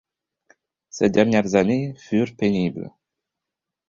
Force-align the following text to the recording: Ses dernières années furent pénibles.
Ses 0.89 1.11
dernières 1.11 1.53
années 1.53 1.93
furent 1.95 2.35
pénibles. 2.35 2.89